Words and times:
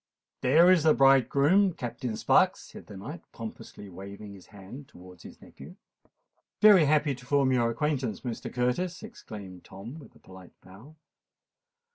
"There 0.41 0.71
is 0.71 0.81
the 0.81 0.95
bridegroom, 0.95 1.73
Captain 1.73 2.17
Sparks," 2.17 2.61
said 2.61 2.87
the 2.87 2.97
knight, 2.97 3.21
pompously 3.31 3.87
waving 3.87 4.33
his 4.33 4.47
hand 4.47 4.87
towards 4.87 5.21
his 5.21 5.39
nephew. 5.39 5.75
"Very 6.59 6.85
happy 6.85 7.13
to 7.13 7.25
form 7.27 7.51
your 7.51 7.69
acquaintance, 7.69 8.21
Mr. 8.21 8.51
Curtis," 8.51 9.03
exclaimed 9.03 9.63
Tom, 9.63 9.99
with 9.99 10.15
a 10.15 10.19
polite 10.19 10.59
bow. 10.61 10.95